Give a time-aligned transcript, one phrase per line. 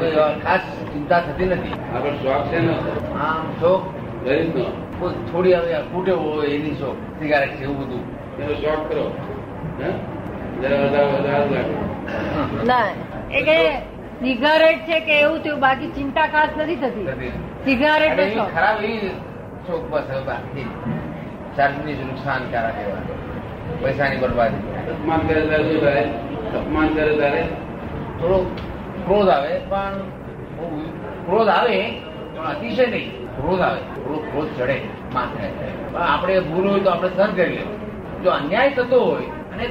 [0.00, 0.12] કોઈ
[0.44, 0.60] ખાસ
[0.92, 1.72] ચિંતા થતી નથી.
[1.94, 2.74] આપણે શોખ છે ને.
[3.24, 3.82] આમ શોખ
[4.24, 4.64] ગરીબ નો.
[5.32, 8.02] થોડી હવે ફૂટે હોય એની શોખ સિગારેટ છે એવું બધું.
[8.42, 9.04] એનો શોખ કરો.
[12.66, 12.86] ના
[13.30, 13.56] એ કે
[14.22, 17.04] સિગારેટ છે કે એવું થયું બાકી ચિંતા ખાસ નથી થતી.
[17.04, 17.32] નથી.
[17.64, 18.18] સિગારેટ.
[18.54, 19.12] ખરાબ એવી
[19.66, 20.68] શોખ બસ હવે બાકી.
[21.56, 23.02] શારીરિક નુકસાનકારક એવા
[23.82, 24.62] પૈસાની બરબાદી.
[24.92, 26.04] અપમાન કરે તારે શું થાય?
[26.58, 27.42] અપમાન કરે તારે?
[28.20, 28.38] થોડો
[29.06, 29.98] ક્રોધ આવે પણ
[30.56, 30.66] બહુ
[31.26, 31.78] ક્રોધ આવે
[32.36, 33.08] પણ અતિશય નહીં.
[33.36, 33.80] ક્રોધ આવે
[34.30, 34.80] ક્રોધ ચડે
[35.14, 35.46] માથે.
[35.98, 37.76] આપણે ભૂલ હોય તો આપણે સર કરી લેવું.
[38.22, 39.64] જો અન્યાય થતો હોય અને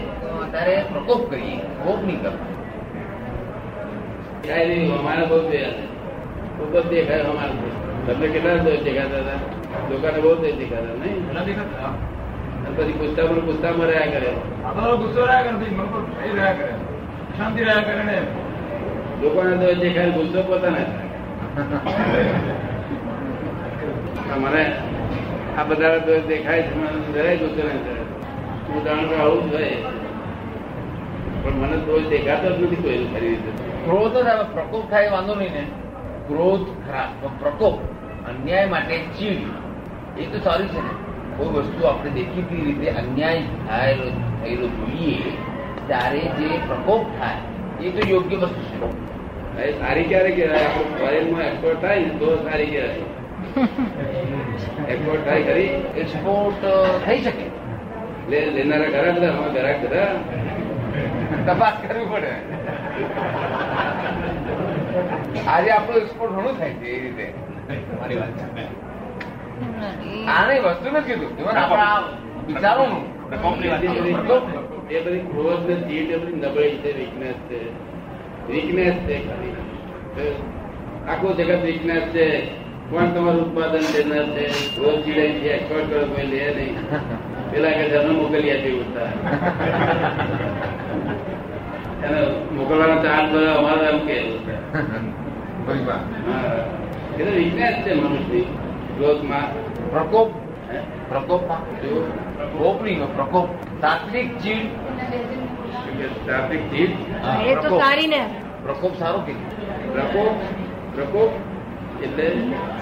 [0.51, 2.45] ત્યારે પ્રકોપ કરીએ કોપ નહીં કરવો.
[5.29, 5.39] બહુ
[6.57, 9.39] ખૂબ જ દેખાય અમારે તમને કેટલા દેખાતા હતા?
[9.89, 11.17] લોકોને બહુ દોષ દેખાતા નહીં?
[12.65, 14.31] અને પછી પૂછતા મને પૂછતા રહ્યા કરે.
[14.97, 16.53] ગુસ્સો રહ્યા કરે રહ્યા
[17.37, 18.17] શાંતિ રહ્યા કરે ને.
[19.21, 20.83] લોકોને દોષ દેખાય ગુસ્સો પોતાને
[24.37, 24.63] મને
[25.57, 28.81] આ બધા દોષ દેખાય છે જરાય ગુસ્સો નથી.
[28.85, 29.71] જાણું આવું જ હોય.
[31.43, 33.51] પણ મને દોષ દેખાતો જ નથી કોઈ ખરી રીતે.
[33.85, 34.17] ક્રોધ
[34.53, 35.65] પ્રકોપ થાય, વાંધો નહીં ને.
[36.27, 37.75] ક્રોધ ખરાબ પ્રકોપ,
[38.27, 40.19] અન્યાય માટે ચીડ.
[40.19, 40.93] એ તો સારી છે ને.
[41.37, 44.07] કોઈ વસ્તુ આપણે દેખીતી રીતે અન્યાય થયેલો
[44.39, 45.31] થયેલો જોઈએ,
[45.87, 49.08] ત્યારે જે પ્રકોપ થાય, એ તો યોગ્ય વસ્તુ છે.
[49.67, 50.65] સારી ક્યારે કહેવાય?
[50.65, 52.95] આપણું ફોરેનમાં એક્સપોર્ટ થાય ને તો સારી કહેવાય.
[54.91, 55.65] એક્સપોર્ટ થાય ખરી?
[55.97, 56.65] એક્સપોર્ટ
[57.05, 57.45] થઈ શકે.
[58.29, 60.15] લે લેનારા ખરા બધા અમારા ગ્રાહક બધા.
[61.47, 62.31] તપાસ કરવી પડે.
[65.47, 67.33] આજે આપણો એક્સપોર્ટ ઘણું થાય છે એ રીતે.
[67.99, 68.63] મારી વાત છે.
[70.25, 71.59] આને વસ્તુ નથી કીધું.
[71.59, 72.03] આપણા
[72.47, 73.19] વિચારોનું.
[74.89, 77.89] એ બધી ક્રોધ એ બધી નબળી છે વીકનેસ છે.
[78.49, 79.17] વીકનેસ છે
[81.07, 82.25] આખું જગત વીકનેસ છે
[82.89, 84.45] કોણ તમારું ઉત્પાદન દેનાર છે
[84.77, 86.75] રોજ ચીડાઈ છે એક્સપોર્ટ કરો કોઈ લે નહીં
[87.51, 89.09] પેલા કે જન્મ મોકલી આપી ઉઠતા
[92.01, 92.19] એને
[92.53, 94.17] મોકલવાનો ચાર્જ ભરે અમારે એમ કે
[95.65, 96.03] બરી વાત.
[96.25, 96.59] હા.
[97.13, 98.45] એ તો વીકનેસ છે મનુષ્યની
[98.95, 99.47] ક્રોધમાં
[99.91, 100.29] પ્રકોપ?
[101.09, 101.63] પ્રકોપમાં
[102.37, 103.47] પ્રકોપ નહીં પ્રકોપ
[103.81, 104.65] તાત્વિક ચીડ
[106.27, 106.91] તાત્વિક ચીજ
[107.45, 108.21] એ તો સારી ને
[108.63, 109.33] પ્રકોપ સારો કે
[109.93, 110.37] પ્રકોપ
[110.95, 111.31] પ્રકોપ
[112.03, 112.27] એટલે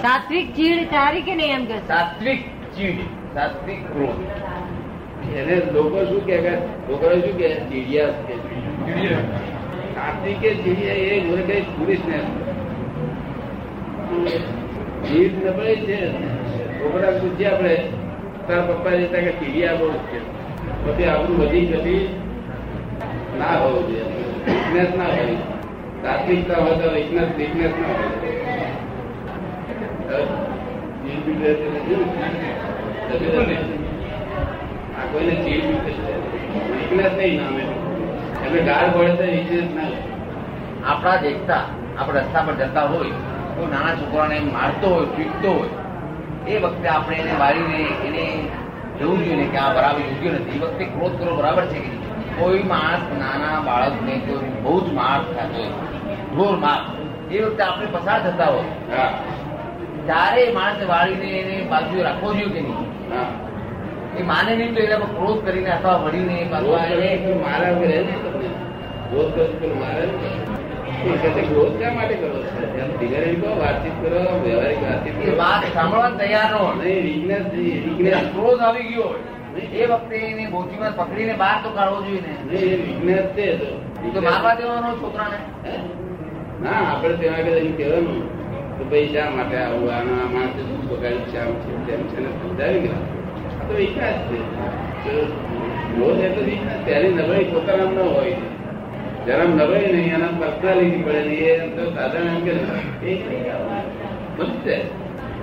[0.01, 1.77] સાત્વિક ચીડ સારી કે નહીં એમ કે?
[1.87, 2.41] સાત્વિક
[2.75, 2.99] ચીડ
[3.33, 4.21] સાત્વિક ક્રોધ.
[5.35, 6.35] એને લોકો શું કે
[6.87, 8.35] લોકો શું કે ચીડિયા કે
[9.95, 12.17] સાત્વિક ચીડિયા એ ગુરે કઈ પુરુષને
[15.03, 15.97] જીભ નબળી છે.
[16.77, 17.73] છોકરા પૂછીએ આપણે
[18.47, 20.19] તારા પપ્પા જતા કે ચીડિયા બહુ છે.
[20.83, 21.95] પછી આપણું બધી ગતિ
[23.39, 24.05] ના હોવું જોઈએ.
[24.45, 25.37] વીકનેસ ના હોય.
[26.03, 28.09] સાત્વિકતા હોય તો વીકનેસ વીકનેસ ના હોય.
[30.07, 30.21] હવે
[31.03, 31.79] જીભ બી રહે છે ને.
[33.19, 33.51] જીભ.
[34.97, 35.65] આ કોઈને ચીડ
[36.71, 37.63] વીકનેસ નહીં નામે
[38.45, 39.89] એમને ગાળ પડે તો વીકનેસ ના
[40.91, 41.63] આપણા દેખતા
[41.99, 43.15] આપણે રસ્તા પર જતા હોય
[43.55, 45.73] કોઈ નાના છોકરાને મારતો હોય પીટતો હોય.
[46.47, 48.25] એ વખતે આપણે એને વાળીને એને
[48.99, 50.57] જોવું જોઈએ ને કે આ બરાબર યોગ્ય નથી.
[50.57, 52.06] એ વખતે ક્રોધ કરવો બરાબર છે કે નહીં?
[52.39, 55.71] કોઈ માણસ નાના બાળકને કોઈ બહુ જ માર ખાતો હોય
[56.31, 56.79] ઢોર માર
[57.31, 58.71] એ વખતે આપણે પસાર થતા હોય.
[60.05, 62.87] ત્યારે માણસ વાળીને એને બાજુ રાખવો જોઈએ કે નહીં?
[64.19, 67.09] એ માને નહીં તો એના પર ક્રોધ કરીને અથવા વળીને મારા રહે
[68.23, 68.49] તમને?
[69.11, 70.03] રોજ કરે મારે
[71.49, 73.53] ક્રોધ શા માટે કરો છો?
[73.61, 79.36] વાતચીત કરો વ્યવહારિક વાતચીત વાત સાંભળવા તૈયાર ન એને ક્રોધ આવી ગયો હોય.
[79.61, 82.33] એ વખતે એને બોચીમાં પકડીને બહાર તો કાઢવો જોઈએ ને.
[84.19, 85.39] મારવા દેવાનો છોકરાને.
[86.63, 88.37] ના આપણે તેના આગળ એમ કહેવાનું.
[88.77, 89.93] તો ભાઈ શા માટે આવું?
[89.93, 91.37] આનો આ માણસે શું બગાડ્યું છે?
[91.39, 92.93] આમ છે તેમ છે ને સમજાવી ગયા.
[93.61, 94.39] આ તો વિકાસ છે.
[95.03, 98.35] તો એ તો વિકાસ ત્યારે નબળી પોતાના ન હોય.
[99.27, 101.39] જરા નબળી નહીં એના પર્સનાલિટી પડે નહીં.
[101.39, 102.53] એ એમ તો સાધારણ એમ કે
[104.37, 104.83] બધું છે.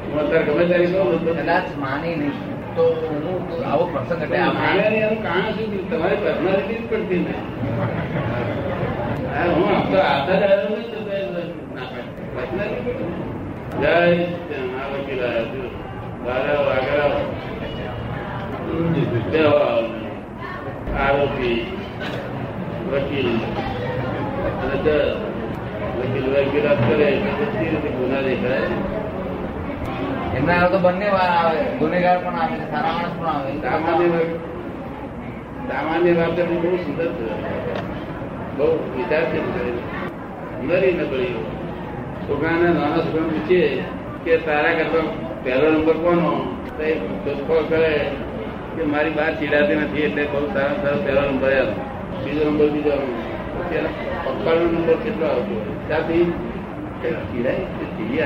[0.06, 2.53] હું અત્યારે ગમે ત્યારે કહું કદાચ માની નહીં.
[2.76, 7.34] તો હું આવો પ્રસંગ એટલે એનું તમારી પર્સનાલિટી જ પડતી
[9.44, 10.60] હું આપતો આધાર.
[21.00, 21.66] આરોપી,
[22.92, 23.28] વકીલ.
[24.62, 24.76] અને
[25.98, 28.58] વકીલ વકીલાત કરે એટલે બધી રીતે ગુના દેખાય.
[30.36, 31.60] એમના હાલ તો બંને વાર આવે.
[31.80, 33.50] ગુનેગાર પણ આવે છે, સારા માણસ પણ આવે.
[33.62, 34.06] સામાન્ય
[35.68, 37.08] સામાન્ય વાત બહુ સુંદર
[38.56, 38.66] બહુ
[38.96, 39.38] વિચાર છે.
[40.66, 41.34] નરી નબળી
[42.26, 43.68] છોકરાને નાના છોકરા પૂછીએ
[44.24, 45.06] કે તારા કરતા
[45.44, 46.30] પહેલો નંબર કોનો?
[47.24, 47.92] તો કરે
[48.76, 51.68] કે મારી બહાર ચીડાતી નથી એટલે બહુ સારા સારો પહેલો નંબર આવ્યો
[52.22, 53.90] બીજો નંબર, બીજો આવ્યો
[54.24, 55.54] પપ્પાનો નંબર કેટલો આવતો?
[55.88, 56.24] ત્યાંથી
[57.30, 57.64] ચીડાય?
[57.96, 58.20] ચીડી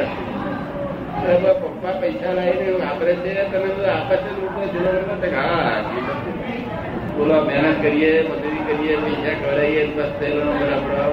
[1.18, 1.34] હવે
[1.78, 5.76] પપ્પા પૈસા લાવીને વાપરે છે, તમે બધું આપે છે લોકો જોવા હા
[7.16, 11.06] બોલો, મહેનત કરીએ, મજૂરી કરીએ, પૈસા કરાવીએ બસ પહેલો નંબર આપણો?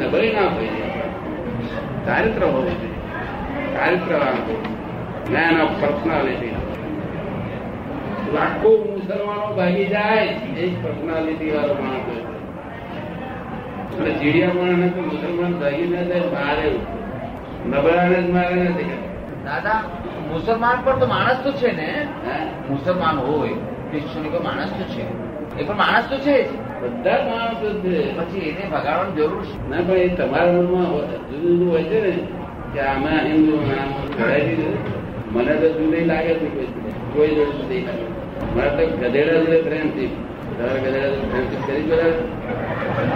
[0.00, 0.86] નબળી ના હોય
[2.06, 2.98] ચારિત્ર હોવું જોઈએ.
[3.74, 4.12] ચારિત્ર
[5.26, 6.54] જ્ઞાન ઓફ પર્સનાલિટી
[8.34, 10.24] લાખો મુસલમાનો ભાગી જાય,
[10.62, 12.08] એ પર્સનાલિટી વાળો માણસ
[13.98, 16.68] અને ચીડિયા માણસ મુસલમાન ભાગી ના જાય, મારે
[17.66, 18.98] નબળાને જ મારે નથી
[19.44, 19.78] દાદા
[20.30, 21.88] મુસલમાન પણ તો માણસ તો છે ને?
[22.70, 23.54] મુસલમાન હોય
[23.90, 25.04] ક્રિશ્ચન કોઈ માણસ તો છે?
[25.58, 26.36] એ પણ માણસ તો છે
[26.80, 28.16] બધા માણસ જ છે.
[28.18, 29.54] પછી એને ભગાડવાની જરૂર છે.
[29.68, 32.12] ના પણ એ તમારા મનમાં હોય- જુદું જુદું હોય છે ને
[32.74, 33.54] કે આમાં હિન્દુ
[35.32, 36.48] મને તો જુદી લાગે છે
[37.14, 38.06] કોઈ જોડે જુદી લાગે
[38.56, 40.12] મારે તો ગધેડા જોડે ફ્રેન્ડશીપ
[40.56, 42.06] તમારે ગધેડા જોડે ફ્રેન્ડશીપ કરી જોડે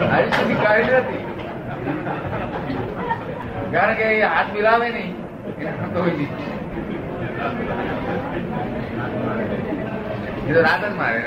[0.07, 2.88] આવી સુધી કાઢી નથી.
[3.73, 5.17] કારણ કે એ હાથ મિલાવે નહીં.
[10.55, 11.21] તો રાત જ મારે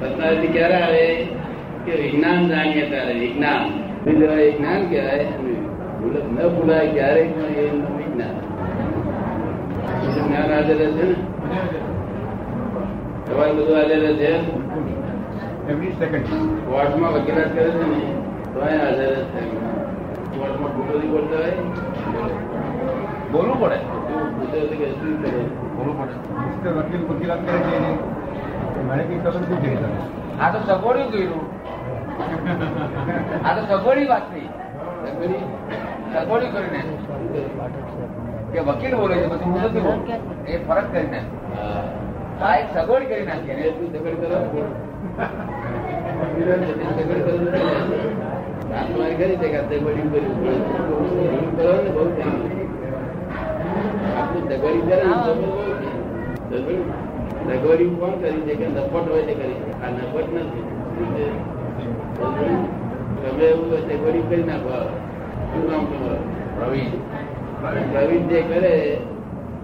[0.00, 1.28] પર્સનાલિટી ક્યારે આવે?
[1.84, 3.14] કે વિજ્ઞાન જાણીએ ત્યારે.
[3.14, 3.84] વિજ્ઞાન.
[4.10, 5.24] વિજ્ઞાન કહેવાય.
[6.14, 8.34] ન ભૂલાય ક્યારેય પણ એ વિજ્ઞાન.
[10.26, 11.93] જ્ઞાન હાજર છે ને.
[13.26, 14.30] તમારે બધું હાજર છે?
[15.70, 16.28] એવરી સેકન્ડ
[16.68, 18.00] કોર્ટમાં વકીલાત કરે છે ને?
[18.52, 19.42] તો હાજર જ છે.
[20.34, 21.24] કોર્ટમાં ખોટો નહીં હોય
[23.32, 23.78] બોલવું પડે.
[24.08, 25.30] શું પૂછે છે કે શું કરે
[25.76, 26.68] બોલવું પડે.
[26.78, 27.78] વકીલ વકીલાત કરે છે
[28.86, 29.98] મને કઈ ખબર શું કરી તમે.
[30.40, 31.44] આ તો સગવડ્યું કર્યું.
[33.44, 34.48] આ તો સગવડી વાત થઈ.
[36.12, 36.80] સગવડી કરીને.
[38.52, 41.20] કે વકીલ બોલે છે પછી હું નથી એ ફરક કરીને.
[42.40, 44.38] હા સગવડ કરી નાખીએ એટલું દગડ કરો.
[46.96, 47.34] દગડ કરો
[48.94, 50.08] મારી કરી છે કે દગડી
[51.56, 52.04] કરો ને બહુ
[57.46, 57.54] ને
[57.98, 58.14] કોણ
[58.46, 59.58] છે કે નફટ હોય તે કરી?
[59.60, 60.64] છે આ નફટ નથી.
[63.22, 64.78] તમે એવું હોય દગડી કરી નાખો
[65.50, 66.24] શું નામ તમારું?
[66.56, 66.92] પ્રવીણ.
[67.92, 68.74] પ્રવીણ જે કરે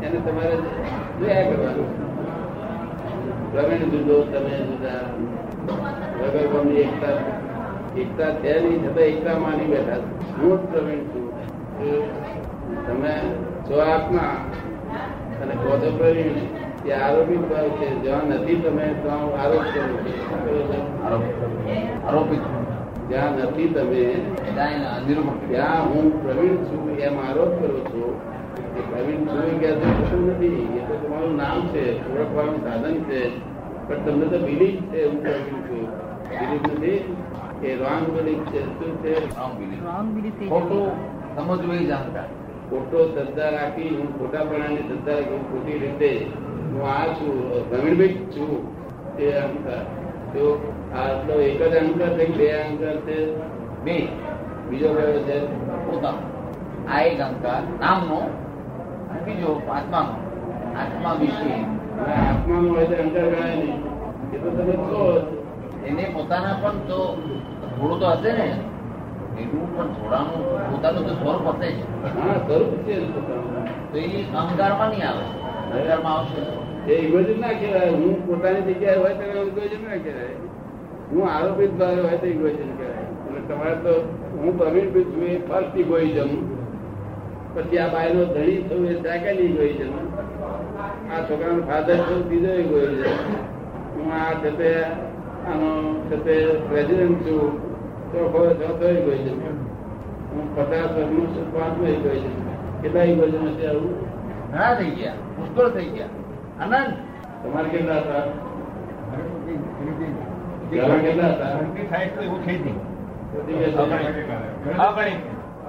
[0.03, 0.57] એને તમારે
[1.19, 2.10] જોયા કરવાનું?
[3.53, 5.03] પ્રવીણ જુદો તમે જુદા
[6.19, 7.17] વગર કોમની એકતા
[8.03, 10.01] એકતા છે નહીં છતાં એકતા માની બેઠા
[10.39, 11.27] હું જ પ્રવીણ છું.
[12.87, 13.13] તમે
[13.67, 14.35] છો આત્મા
[15.43, 16.39] અને છો પ્રવીણ.
[16.87, 17.89] એ આરોપી ભાવ છે.
[18.05, 19.87] જ્યાં નથી તમે ત્યાં આરોપ કરો
[22.07, 22.43] આરોપિત
[23.11, 24.03] જ્યાં નથી તમે
[25.49, 26.83] ત્યાં હું પ્રવીણ છું.
[27.09, 27.53] એમ આરોપ
[28.81, 30.79] પ્રવીણ છું એ કહેતો કશું નથી?
[30.79, 33.21] એ તો તમારું નામ છે ઓળખવાનું સાધન છે
[33.89, 35.85] પણ તમને તો બિલીફ છે હું પ્રવીણ છું
[36.41, 37.01] બિલીફ નથી
[37.69, 39.15] એ રોંગ બિલીફ છે શું છે?
[40.49, 40.87] ખોટું
[41.37, 42.27] સમજવું એ જાણતા
[42.71, 46.11] ખોટો શ્રદ્ધા રાખી હું ખોટાપણાની શ્રદ્ધા રાખી ખોટી રીતે
[46.73, 47.35] હું આ છું
[47.69, 48.51] પ્રવીણભાઈ છું
[49.17, 49.83] તે અહંકાર.
[50.35, 53.17] તો આટલો એક જ અહંકાર થઈ બે અહંકાર છે.
[53.85, 53.97] બે.
[54.71, 55.39] બીજો કયો છે?
[55.87, 56.15] પોતા
[56.89, 57.63] આ એક અહંકાર.
[57.81, 58.21] નામનો
[59.11, 60.13] અને બીજો આત્માનો
[60.81, 61.55] આત્મા વિશે.
[61.59, 63.79] આત્મા આત્માનું હોય તો અહંકાર ગણાય નહીં.
[64.35, 65.01] એ તો તમે છો
[65.89, 66.99] એને પોતાના પણ તો
[67.77, 68.47] થોડું તો હશે ને.
[69.41, 71.79] એનું પણ થોડાનું પોતાનું તો સ્વરૂપ હશે જ.
[72.47, 72.95] સ્વરૂપ છે
[73.93, 75.25] તો એ અહંકારમાં નહીં આવે.
[75.73, 76.43] અહંકારમાં આવશે
[76.91, 77.93] એ ઇગોઇઝમ ના કહેવાય.
[78.01, 80.37] હું પોતાની જગ્યાએ હોય તો ઇગોઇઝમ ના કહેવાય.
[81.11, 83.05] હું આરોપિત ભાવે હોય તો ઇગોઇઝમ કહેવાય.
[83.27, 83.93] અને તમારે તો
[84.41, 86.33] હું પ્રવીણ છું એ ફર્સ્ટ ઇગોઇઝમ
[87.55, 89.91] પછી આ બાયનો ધણી થયું એ સેકન્ડ છે.
[91.11, 93.03] આ છોકરાનો ફાધર થયું બીજો ઇગોઇઝમ
[93.97, 94.87] હું આ છતે
[95.49, 97.73] આનો છતે પ્રેસિડેન્ટ છું.
[98.13, 99.31] ચોથો ચોથો છે.
[100.31, 102.21] હું પચાસ વર્ષનું છું પાંચમો છે.
[102.83, 103.95] કેટલા ગયો છે નથી આવું?
[104.53, 105.13] ઘણા થઈ ગયા.
[105.13, 106.09] પુષ્કળ થઈ ગયા.
[106.61, 106.93] આનંદ.
[107.45, 108.23] તમારે કેટલા હતા?
[111.01, 111.59] કેટલા હતા?
[112.17, 112.75] તો એવું થઈ જ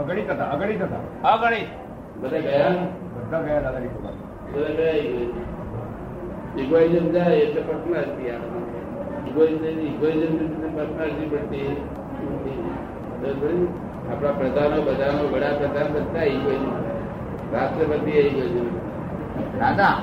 [0.01, 1.67] અગણિત હતા અગણિત હતા અગણિત
[2.22, 2.75] બધા ગયા?
[3.15, 4.93] બધા ગયા દાદા બધા ગયા
[6.62, 8.60] ઇગોઇઝમ જાય એટલે પર્સનાલિટી આવે.
[9.29, 10.34] ઇગોઇઝમ ઇગોઇઝમ
[10.75, 11.77] પર્સનાલિટી પડતી.
[14.12, 16.72] આપણા પ્રધાનો બધાનો વડાપ્રધાન બધા ઇગોઇઝમ
[17.53, 18.67] રાષ્ટ્રપતિ ઇગોઇઝમ
[19.60, 19.93] દાદા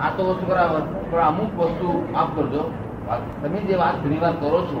[0.00, 0.80] આ તો વસ્તુ બરાબર.
[1.10, 2.62] પણ અમુક વસ્તુ માફ કરજો.
[3.42, 4.80] તમે જે વાત ઘણી વાર કરો છો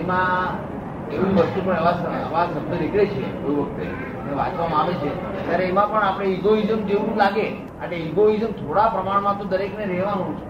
[0.00, 0.71] એમાં
[1.12, 1.94] એવી વસ્તુ પણ એવા
[2.28, 4.12] એવા શબ્દ નીકળે છે કોઈ વખતે.
[4.34, 5.10] વાંચવામાં આવે છે.
[5.46, 7.46] ત્યારે એમાં પણ આપણે ઇગોઇઝમ જેવું લાગે.
[7.82, 10.44] અને ઇગોઇઝમ થોડા પ્રમાણમાં તો દરેકને રહેવાનું છે.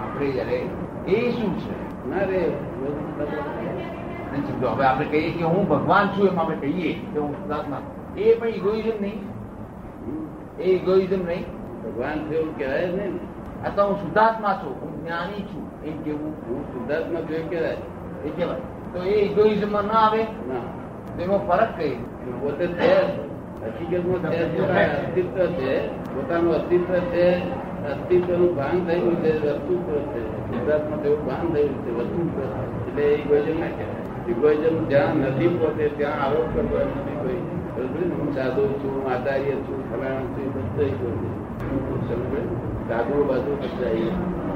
[0.00, 0.66] આપણે જયારે
[1.08, 1.74] એ શું છે?
[2.10, 2.52] ના રે
[4.68, 8.48] હવે આપણે કહીએ કે હું ભગવાન છું એમ આપણે કહીએ કે હું સુધાર્થમાં એ પણ
[8.48, 9.18] ઇગોઇઝમ નહીં.
[10.58, 11.44] એ ઇગોઇઝમ નહીં.
[11.84, 15.64] ભગવાન છે એવું કહેવાય નહીં તો હું શુદ્ધાત્મા છું હું જ્ઞાની છું.
[15.84, 16.32] એમ કેવું?
[16.48, 17.76] હું શુદ્ધાત્મા છું એવું કહેવાય.
[18.26, 18.60] એ કહેવાય.
[18.92, 20.22] તો એ ઇગોઇઝમમાં ના આવે?
[20.22, 21.22] ના.
[21.22, 21.94] એમાં ફરક કઈ?
[22.40, 22.64] પોતે.
[23.66, 27.26] હકીકતમાં અસ્તિત્વ છે પોતાનું અસ્તિત્વ છે
[27.90, 30.20] અસ્તિત્વનું ભાન થયું છે વસ્તુત્વ છે.
[30.48, 32.38] ગુજરાતમાં તેવું ભાન થયું છે વસ્તુત્વ
[32.88, 34.28] એટલે ઇગોઇઝમ ના કહેવાય.
[34.28, 37.56] ઇગોઇઝમ જ્યાં નથી પોતે ત્યાં આરોપ કરતો એમ નથી કોઈ?
[38.10, 42.46] હું સાધુ છું આચાર્ય છું ફલાણા છું બધું
[42.88, 44.55] સાધુ બાજુ બધા.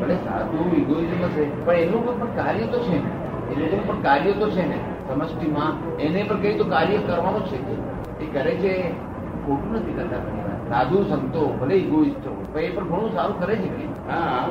[0.00, 3.10] ભલે સાધુ ઇગોઇઝમ હશે પણ એનું પણ કાર્ય તો છે ને
[3.50, 7.58] એ લોકોનું પણ કાર્ય તો છે ને સમષ્ટિમાં એને પણ કઈ તો કાર્ય કરવાનું છે
[8.20, 8.72] એ કરે છે,
[9.44, 10.22] ખોટું નથી કરતા
[10.70, 13.68] સાધુ સંતો, ભલે ઇગોઇસ્ટ પણ એ પણ ઘણું સારું કરે છે
[14.08, 14.48] હા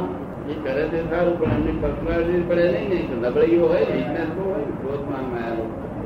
[0.48, 5.58] એ કરે છે સારું, પણ એમની પર્સનાલિટી પડે નહીં ને નબળીઓ હોય વિજ્ઞાન હોય ક્રોધમાનમાં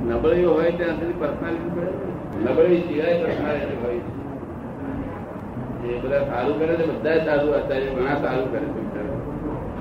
[0.10, 2.12] નબળીઓ હોય ત્યાં સુધી પર્સનાલિટી પડે નહીં.
[2.46, 4.12] નબળી સિવાય પર્સનાલિટી હોય છે.
[5.88, 8.82] એ બધા સારું કરે છે બધા સારું અત્યારે ઘણા સારું કરે છે.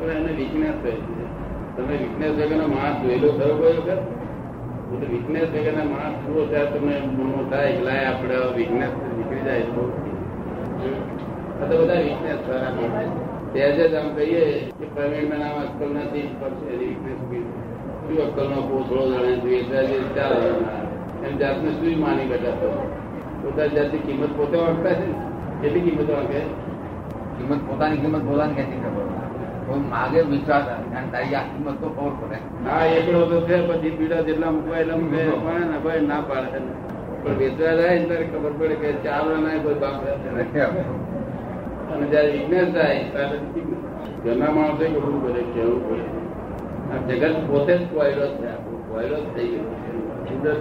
[0.02, 1.24] પણ એને વીકનેસ હોય છે.
[1.76, 4.00] તમે વીકનેસ વગરનો માણસ જોયેલો ખરો કોઈ વખત?
[4.92, 9.60] એટલે વીકનેસ વગરના માણસ જુઓ ત્યારે તમને મનો થાય કે લાય આપણે વીકનેસ નીકળી જાય
[9.60, 9.84] તો.
[11.60, 12.72] આ તો બધા વીકનેસ સારા
[13.52, 14.44] ત્યાં જ આમ કહીએ
[14.78, 17.20] કે પ્રવીણ નામ અક્કલ નથી પછી એની વીકનેસ
[18.04, 20.50] શું અક્કલ નો કોથળો જણે જોઈએ સહેજે ચાલે.
[21.22, 22.74] એમ જાતને શું માની બેઠા
[23.42, 25.06] પોતાની જાતની કિંમત પોતે વાંચતા છે?
[25.06, 25.14] ને
[25.62, 26.40] કેટલી કિંમત વાંકે
[27.36, 29.11] કિંમત પોતાની કિંમત પોતાની ક્યાંથી ખબર?
[29.72, 30.86] કોઈ માગે વિશ્વાસ આવે.
[31.12, 32.36] તારી આ કિંમત તો ખબર પડે.
[32.66, 36.58] હા એકલો તો છે પછી પીડા જેટલા મૂકવા એટલા મૂકે પણ ને ભાઈ ના પાડે
[37.22, 39.96] પણ વેચવા જાય ને ત્યારે ખબર પડે કે ચાર ના કોઈ બાપ
[41.92, 43.36] અને જયારે વિજ્ઞાન થાય ત્યારે
[44.24, 46.04] ઘરના માણસો એવું પડે કેવું પડે.
[46.90, 48.50] આ જગત પોતે જ કોયલો છે
[48.88, 49.50] કોયલો જ થઈ
[50.32, 50.54] ગયો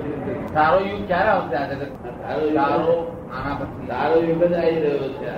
[0.53, 1.93] સારો યુગ ક્યારે આવશે આ જગત?
[2.21, 3.87] સારો યુગ- આના પછી.
[3.87, 5.31] સારો યુગ જ આવી રહ્યો છે.